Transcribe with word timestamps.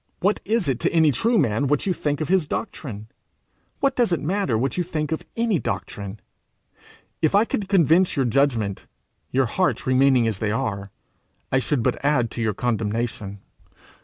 What 0.19 0.39
is 0.45 0.67
it 0.67 0.79
to 0.79 0.91
any 0.91 1.11
true 1.11 1.37
man 1.37 1.67
what 1.67 1.85
you 1.85 1.93
think 1.93 2.21
of 2.21 2.27
his 2.27 2.47
doctrine? 2.47 3.05
What 3.81 3.95
does 3.95 4.11
it 4.11 4.19
matter 4.19 4.57
what 4.57 4.75
you 4.75 4.83
think 4.83 5.11
of 5.11 5.23
any 5.37 5.59
doctrine? 5.59 6.19
If 7.21 7.35
I 7.35 7.45
could 7.45 7.69
convince 7.69 8.15
your 8.15 8.25
judgment, 8.25 8.87
your 9.29 9.45
hearts 9.45 9.85
remaining 9.85 10.27
as 10.27 10.39
they 10.39 10.49
are, 10.49 10.89
I 11.51 11.59
should 11.59 11.83
but 11.83 12.03
add 12.03 12.31
to 12.31 12.41
your 12.41 12.55
condemnation. 12.55 13.41